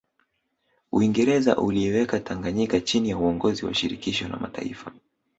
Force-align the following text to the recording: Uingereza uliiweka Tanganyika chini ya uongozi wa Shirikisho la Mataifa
Uingereza 0.91 1.57
uliiweka 1.57 2.19
Tanganyika 2.19 2.79
chini 2.79 3.09
ya 3.09 3.17
uongozi 3.17 3.65
wa 3.65 3.73
Shirikisho 3.73 4.27
la 4.27 4.37
Mataifa 4.37 4.91